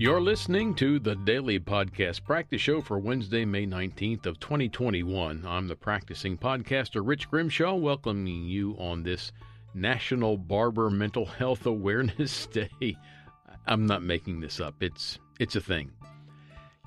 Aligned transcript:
You're 0.00 0.20
listening 0.20 0.76
to 0.76 1.00
the 1.00 1.16
Daily 1.16 1.58
Podcast 1.58 2.22
Practice 2.22 2.60
Show 2.60 2.80
for 2.80 3.00
Wednesday, 3.00 3.44
May 3.44 3.66
19th 3.66 4.26
of 4.26 4.38
2021. 4.38 5.44
I'm 5.44 5.66
the 5.66 5.74
practicing 5.74 6.38
podcaster 6.38 7.02
Rich 7.04 7.28
Grimshaw, 7.28 7.74
welcoming 7.74 8.44
you 8.44 8.76
on 8.78 9.02
this 9.02 9.32
National 9.74 10.36
Barber 10.36 10.88
Mental 10.88 11.26
Health 11.26 11.66
Awareness 11.66 12.46
Day. 12.46 12.96
I'm 13.66 13.86
not 13.86 14.04
making 14.04 14.38
this 14.38 14.60
up. 14.60 14.76
It's 14.80 15.18
it's 15.40 15.56
a 15.56 15.60
thing. 15.60 15.90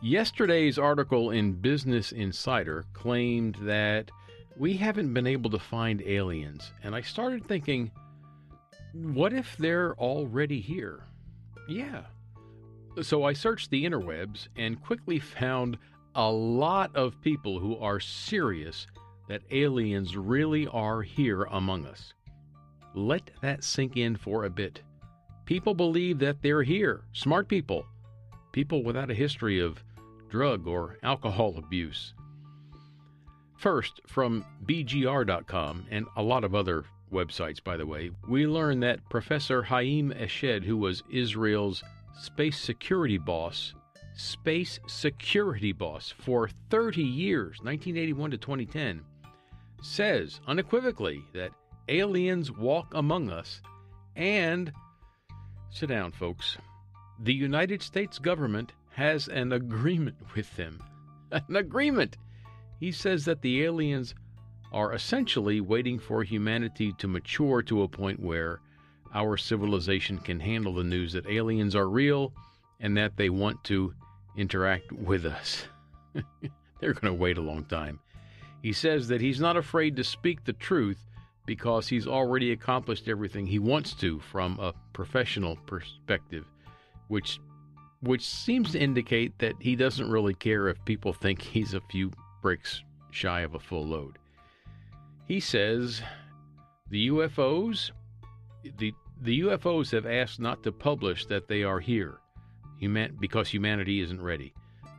Yesterday's 0.01 0.79
article 0.79 1.31
in 1.31 1.51
Business 1.51 2.13
Insider 2.13 2.85
claimed 2.93 3.57
that 3.63 4.09
we 4.55 4.75
haven't 4.75 5.13
been 5.13 5.27
able 5.27 5.49
to 5.49 5.59
find 5.59 6.01
aliens, 6.03 6.71
and 6.81 6.95
I 6.95 7.01
started 7.01 7.45
thinking, 7.45 7.91
what 8.93 9.33
if 9.33 9.57
they're 9.57 9.95
already 9.95 10.61
here? 10.61 11.03
Yeah, 11.67 12.03
so 13.01 13.23
I 13.23 13.33
searched 13.33 13.69
the 13.69 13.85
interwebs 13.85 14.47
and 14.55 14.81
quickly 14.81 15.19
found 15.19 15.77
a 16.15 16.29
lot 16.29 16.95
of 16.95 17.21
people 17.21 17.59
who 17.59 17.77
are 17.77 17.99
serious 17.99 18.87
that 19.29 19.41
aliens 19.51 20.17
really 20.17 20.67
are 20.67 21.01
here 21.01 21.43
among 21.43 21.85
us. 21.85 22.13
Let 22.93 23.31
that 23.41 23.63
sink 23.63 23.95
in 23.95 24.15
for 24.17 24.43
a 24.43 24.49
bit. 24.49 24.81
People 25.45 25.73
believe 25.73 26.19
that 26.19 26.41
they're 26.41 26.63
here, 26.63 27.03
smart 27.13 27.47
people, 27.47 27.85
people 28.51 28.83
without 28.83 29.09
a 29.09 29.15
history 29.15 29.59
of 29.59 29.83
drug 30.29 30.67
or 30.67 30.97
alcohol 31.03 31.55
abuse. 31.57 32.13
First, 33.57 34.01
from 34.07 34.43
BGR.com 34.65 35.85
and 35.91 36.07
a 36.17 36.23
lot 36.23 36.43
of 36.43 36.55
other 36.55 36.85
websites, 37.11 37.63
by 37.63 37.77
the 37.77 37.85
way, 37.85 38.11
we 38.27 38.47
learn 38.47 38.79
that 38.79 39.07
Professor 39.09 39.61
Haim 39.63 40.11
Eshed, 40.11 40.63
who 40.63 40.77
was 40.77 41.03
Israel's 41.09 41.83
space 42.13 42.57
security 42.57 43.17
boss, 43.17 43.73
space 44.15 44.79
security 44.87 45.71
boss 45.71 46.13
for 46.17 46.49
30 46.69 47.01
years, 47.03 47.59
1981 47.61 48.31
to 48.31 48.37
2010, 48.37 49.01
says 49.81 50.39
unequivocally 50.47 51.23
that 51.33 51.51
aliens 51.87 52.51
walk 52.51 52.93
among 52.93 53.29
us 53.29 53.61
and 54.15 54.71
sit 55.69 55.89
down, 55.89 56.11
folks. 56.11 56.57
The 57.19 57.33
United 57.33 57.81
States 57.81 58.19
government 58.19 58.73
has 58.91 59.27
an 59.27 59.53
agreement 59.53 60.17
with 60.35 60.55
them. 60.55 60.79
An 61.31 61.55
agreement. 61.55 62.17
He 62.79 62.91
says 62.91 63.25
that 63.25 63.41
the 63.41 63.63
aliens 63.63 64.15
are 64.71 64.93
essentially 64.93 65.61
waiting 65.61 65.99
for 65.99 66.23
humanity 66.23 66.93
to 66.97 67.07
mature 67.07 67.61
to 67.61 67.83
a 67.83 67.87
point 67.87 68.19
where 68.19 68.59
our 69.13 69.37
civilization 69.37 70.17
can 70.17 70.39
handle 70.39 70.73
the 70.73 70.83
news 70.83 71.13
that 71.13 71.27
aliens 71.27 71.75
are 71.75 71.89
real 71.89 72.33
and 72.79 72.97
that 72.97 73.17
they 73.17 73.29
want 73.29 73.63
to 73.65 73.93
interact 74.35 74.91
with 74.91 75.25
us. 75.25 75.63
They're 76.79 76.93
going 76.93 77.13
to 77.13 77.19
wait 77.19 77.37
a 77.37 77.41
long 77.41 77.65
time. 77.65 77.99
He 78.61 78.73
says 78.73 79.07
that 79.07 79.21
he's 79.21 79.39
not 79.39 79.57
afraid 79.57 79.95
to 79.95 80.03
speak 80.03 80.43
the 80.43 80.53
truth 80.53 80.99
because 81.45 81.87
he's 81.87 82.07
already 82.07 82.51
accomplished 82.51 83.07
everything 83.07 83.45
he 83.45 83.59
wants 83.59 83.93
to 83.95 84.19
from 84.19 84.59
a 84.59 84.73
professional 84.93 85.55
perspective, 85.65 86.45
which 87.07 87.39
which 88.01 88.27
seems 88.27 88.71
to 88.71 88.79
indicate 88.79 89.37
that 89.37 89.53
he 89.59 89.75
doesn't 89.75 90.09
really 90.09 90.33
care 90.33 90.67
if 90.69 90.83
people 90.85 91.13
think 91.13 91.39
he's 91.39 91.75
a 91.75 91.81
few 91.81 92.11
bricks 92.41 92.81
shy 93.11 93.41
of 93.41 93.53
a 93.53 93.59
full 93.59 93.85
load. 93.85 94.17
He 95.27 95.39
says 95.39 96.01
the 96.89 97.09
UFOs 97.09 97.91
the 98.77 98.93
the 99.21 99.41
UFOs 99.41 99.91
have 99.91 100.07
asked 100.07 100.39
not 100.39 100.63
to 100.63 100.71
publish 100.71 101.25
that 101.27 101.47
they 101.47 101.63
are 101.63 101.79
here, 101.79 102.19
human, 102.79 103.15
because 103.19 103.47
humanity 103.47 104.01
isn't 104.01 104.21
ready. 104.21 104.53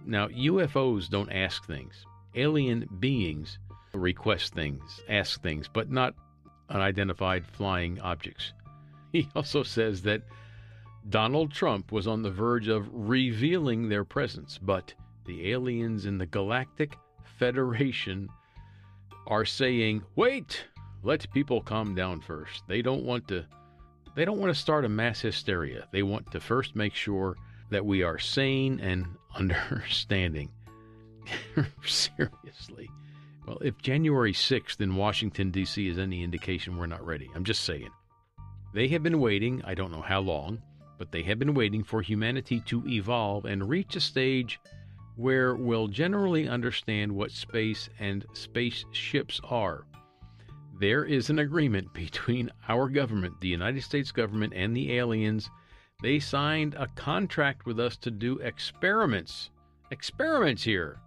Now, 0.07 0.29
UFOs 0.29 1.09
don't 1.09 1.33
ask 1.33 1.67
things. 1.67 2.07
Alien 2.37 2.89
beings 3.01 3.59
request 3.93 4.55
things, 4.55 5.01
ask 5.09 5.43
things, 5.43 5.69
but 5.69 5.91
not 5.91 6.15
unidentified 6.69 7.47
flying 7.47 8.01
objects. 8.01 8.53
He 9.13 9.29
also 9.37 9.63
says 9.63 10.01
that 10.03 10.23
Donald 11.11 11.53
Trump 11.53 11.93
was 11.93 12.07
on 12.07 12.23
the 12.23 12.31
verge 12.31 12.69
of 12.69 12.89
revealing 12.91 13.91
their 13.91 14.05
presence, 14.05 14.57
but 14.57 14.95
the 15.27 15.53
aliens 15.53 16.07
in 16.07 16.17
the 16.17 16.25
Galactic 16.25 16.97
Federation 17.39 18.31
are 19.27 19.45
saying, 19.45 20.03
wait, 20.17 20.65
let 21.03 21.31
people 21.33 21.61
calm 21.61 21.95
down 21.95 22.21
first. 22.21 22.63
They 22.69 22.83
don't 22.83 23.05
want 23.05 23.29
to 23.29 23.45
they 24.15 24.25
don't 24.25 24.39
want 24.39 24.55
to 24.55 24.61
start 24.61 24.85
a 24.85 24.89
mass 24.89 25.21
hysteria. 25.21 25.89
They 25.91 26.03
want 26.03 26.31
to 26.33 26.41
first 26.41 26.77
make 26.77 26.95
sure 26.95 27.37
that 27.71 27.87
we 27.87 28.03
are 28.03 28.19
sane 28.19 28.79
and 28.81 29.07
understanding. 29.35 30.51
Seriously. 31.85 32.91
Well, 33.47 33.59
if 33.63 33.79
January 33.79 34.33
6th 34.35 34.81
in 34.81 34.97
Washington, 34.97 35.51
D.C. 35.51 35.89
is 35.89 35.99
any 35.99 36.23
indication, 36.23 36.77
we're 36.77 36.87
not 36.87 37.05
ready. 37.05 37.31
I'm 37.35 37.45
just 37.45 37.65
saying. 37.65 37.89
They 38.75 38.89
have 38.89 39.03
been 39.03 39.19
waiting, 39.19 39.63
I 39.65 39.75
don't 39.75 39.91
know 39.91 40.03
how 40.03 40.21
long, 40.21 40.63
but 40.99 41.11
they 41.11 41.23
have 41.23 41.39
been 41.39 41.55
waiting 41.55 41.83
for 41.83 42.03
humanity 42.03 42.61
to 42.67 42.87
evolve 42.87 43.47
and 43.47 43.69
reach 43.69 43.97
a 43.97 44.01
stage 44.01 44.61
where 45.17 45.55
we'll 45.55 45.89
generally 45.89 46.49
understand 46.49 47.11
what 47.11 47.31
space 47.31 47.89
and 47.99 48.27
spaceships 48.35 49.41
are 49.45 49.85
there 50.83 51.05
is 51.05 51.31
an 51.31 51.39
agreement 51.39 51.93
between 51.95 52.51
our 52.69 52.89
government, 52.89 53.41
the 53.41 53.49
United 53.49 53.83
States 53.83 54.11
government, 54.11 54.53
and 54.55 54.77
the 54.77 54.99
aliens. 54.99 55.49
They 56.03 56.19
signed 56.19 56.75
a 56.75 56.89
contract 56.97 57.65
with 57.65 57.79
us 57.79 57.97
to 57.99 58.11
do 58.11 58.39
experiments. 58.39 59.51
Experiments 59.93 60.65
here. 60.65 60.99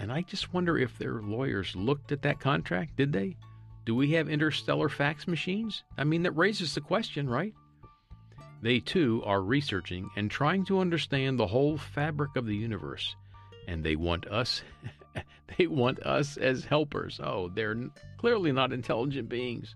And 0.00 0.10
I 0.10 0.22
just 0.22 0.52
wonder 0.52 0.76
if 0.76 0.98
their 0.98 1.22
lawyers 1.22 1.76
looked 1.76 2.10
at 2.10 2.22
that 2.22 2.40
contract. 2.40 2.96
Did 2.96 3.12
they? 3.12 3.36
Do 3.84 3.94
we 3.94 4.12
have 4.12 4.28
interstellar 4.28 4.88
fax 4.88 5.28
machines? 5.28 5.84
I 5.96 6.02
mean, 6.02 6.24
that 6.24 6.32
raises 6.32 6.74
the 6.74 6.80
question, 6.80 7.30
right? 7.30 7.54
They 8.60 8.80
too 8.80 9.22
are 9.24 9.40
researching 9.40 10.10
and 10.16 10.30
trying 10.30 10.64
to 10.64 10.80
understand 10.80 11.38
the 11.38 11.46
whole 11.46 11.78
fabric 11.78 12.34
of 12.34 12.46
the 12.46 12.56
universe. 12.56 13.14
And 13.68 13.84
they 13.84 13.94
want 13.94 14.26
us 14.26 14.62
they 15.60 15.66
want 15.66 16.00
us 16.06 16.38
as 16.38 16.64
helpers. 16.64 17.20
Oh, 17.22 17.50
they're 17.50 17.76
clearly 18.16 18.50
not 18.50 18.72
intelligent 18.72 19.28
beings. 19.28 19.74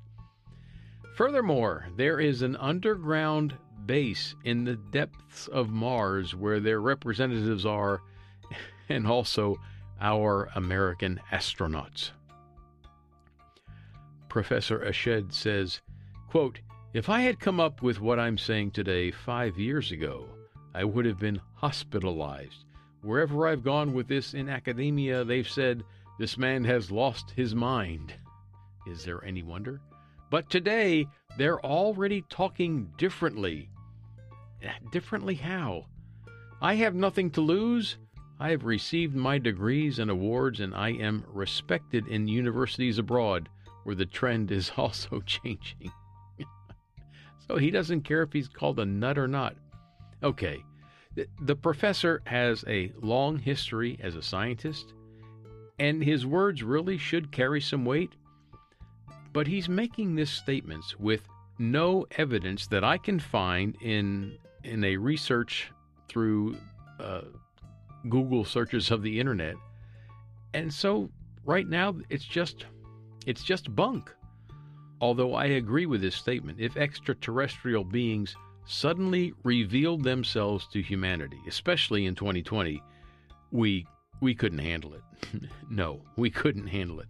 Furthermore, 1.15 1.89
there 1.99 2.19
is 2.19 2.41
an 2.41 2.56
underground 2.56 3.55
base 3.84 4.34
in 4.45 4.65
the 4.65 4.77
depths 4.77 5.47
of 5.49 5.69
Mars 5.69 6.34
where 6.34 6.59
their 6.59 6.81
representatives 6.81 7.67
are, 7.67 8.00
and 8.89 9.06
also 9.06 9.59
our 10.00 10.49
American 10.55 11.21
astronauts. 11.31 12.12
Professor 14.31 14.78
Eshed 14.78 15.34
says, 15.34 15.83
quote, 16.31 16.61
If 16.95 17.11
I 17.11 17.21
had 17.21 17.39
come 17.39 17.61
up 17.61 17.83
with 17.83 18.01
what 18.01 18.19
I'm 18.19 18.39
saying 18.39 18.71
today 18.71 19.11
five 19.11 19.59
years 19.59 19.93
ago, 19.93 20.31
I 20.75 20.84
would 20.84 21.05
have 21.05 21.19
been 21.19 21.43
hospitalized 21.53 22.65
Wherever 23.04 23.47
I've 23.47 23.62
gone 23.62 23.92
with 23.92 24.09
this 24.09 24.32
in 24.32 24.48
academia, 24.48 25.25
they've 25.25 25.48
said, 25.48 25.84
this 26.19 26.38
man 26.38 26.65
has 26.65 26.91
lost 26.91 27.32
his 27.32 27.54
mind. 27.54 28.15
Is 28.87 29.04
there 29.04 29.22
any 29.22 29.42
wonder? 29.42 29.82
But 30.31 30.48
today, 30.48 31.06
they're 31.37 31.60
already 31.60 32.25
talking 32.31 32.91
differently. 32.97 33.69
Eh, 34.62 34.72
differently 34.91 35.34
how? 35.34 35.84
I 36.62 36.76
have 36.76 36.94
nothing 36.94 37.31
to 37.32 37.42
lose. 37.42 37.98
I 38.41 38.50
have 38.50 38.65
received 38.65 39.15
my 39.15 39.36
degrees 39.36 39.98
and 39.98 40.10
awards, 40.10 40.60
and 40.60 40.75
I 40.75 40.92
am 40.92 41.25
respected 41.28 42.09
in 42.09 42.26
universities 42.26 42.98
abroad, 42.98 43.50
where 43.82 43.94
the 43.94 44.06
trend 44.06 44.50
is 44.50 44.72
also 44.78 45.21
changing. 45.26 45.92
so 47.47 47.59
he 47.59 47.71
doesn't 47.71 48.03
care 48.03 48.22
if 48.22 48.33
he's 48.33 48.48
called 48.48 48.78
a 48.80 48.86
nut 48.86 49.18
or 49.18 49.28
not. 49.28 49.56
Okay, 50.22 50.65
the 51.41 51.57
professor 51.57 52.22
has 52.27 52.65
a 52.66 52.93
long 53.01 53.39
history 53.39 53.99
as 54.03 54.16
a 54.16 54.22
scientist, 54.22 54.95
and 55.78 56.03
his 56.03 56.27
words 56.27 56.63
really 56.63 56.99
should 56.99 57.33
carry 57.33 57.61
some 57.61 57.84
weight. 57.84 58.13
But 59.33 59.47
he's 59.47 59.69
making 59.69 60.15
this 60.15 60.31
statement 60.31 60.84
with 60.99 61.28
no 61.59 62.07
evidence 62.13 62.66
that 62.69 62.84
I 62.84 62.99
can 62.99 63.19
find 63.19 63.77
in 63.83 64.39
in 64.63 64.83
a 64.84 64.97
research 64.97 65.71
through 66.09 66.57
uh, 66.99 67.22
Google 68.09 68.45
searches 68.45 68.91
of 68.91 69.03
the 69.03 69.21
internet, 69.21 69.57
and 70.53 70.72
so 70.72 71.11
right 71.45 71.69
now 71.69 71.95
it's 72.11 72.25
just 72.25 72.66
it's 73.27 73.43
just 73.43 73.75
bunk. 73.75 74.13
Although 75.01 75.34
I 75.34 75.47
agree 75.47 75.87
with 75.87 76.01
this 76.01 76.15
statement, 76.15 76.61
if 76.61 76.77
extraterrestrial 76.77 77.84
beings 77.84 78.37
suddenly 78.66 79.33
revealed 79.43 80.05
themselves 80.05 80.66
to 80.69 80.83
humanity, 80.83 81.39
especially 81.47 82.07
in 82.07 82.15
2020, 82.15 82.83
we 83.51 83.87
we 84.21 84.34
couldn't 84.34 84.59
handle 84.59 84.95
it. 84.95 85.03
no, 85.71 86.01
we 86.16 86.31
couldn't 86.31 86.66
handle 86.66 87.01
it. 87.01 87.09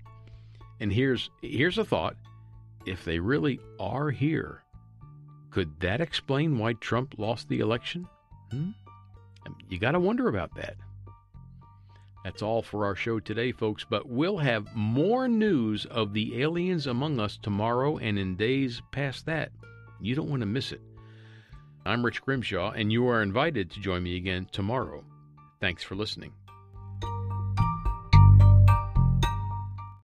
And 0.81 0.93
here's 0.93 1.31
here's 1.43 1.79
a 1.79 1.85
thought. 1.85 2.17
If 2.87 3.05
they 3.05 3.19
really 3.19 3.61
are 3.81 4.11
here, 4.11 4.63
could 5.51 5.81
that 5.81 6.01
explain 6.01 6.59
why 6.59 6.75
Trump 6.75 7.15
lost 7.17 7.49
the 7.49 7.61
election? 7.61 8.07
Hmm? 8.51 8.71
Um, 9.47 9.57
you 9.69 9.79
got 9.79 9.93
to 9.93 10.01
wonder 10.01 10.29
about 10.29 10.55
that. 10.57 10.77
That's 12.25 12.43
all 12.43 12.63
for 12.63 12.87
our 12.87 12.95
show 12.95 13.21
today, 13.21 13.53
folks, 13.53 13.85
but 13.89 14.09
we'll 14.09 14.39
have 14.39 14.75
more 14.75 15.29
news 15.29 15.85
of 15.87 16.15
the 16.15 16.41
aliens 16.43 16.87
among 16.87 17.21
us 17.21 17.37
tomorrow 17.37 17.99
and 17.99 18.19
in 18.19 18.37
days 18.37 18.81
past 18.93 19.27
that. 19.27 19.53
You 20.01 20.15
don't 20.15 20.31
want 20.31 20.41
to 20.41 20.47
miss 20.47 20.73
it. 20.73 20.81
I'm 21.87 22.03
Rich 22.03 22.23
Grimshaw, 22.23 22.71
and 22.71 22.91
you 22.91 23.07
are 23.09 23.23
invited 23.23 23.71
to 23.73 23.81
join 23.81 24.03
me 24.03 24.17
again 24.17 24.49
tomorrow. 24.51 25.05
Thanks 25.61 25.83
for 25.83 25.95
listening. 25.95 26.33